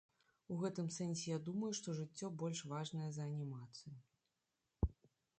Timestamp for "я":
1.31-1.35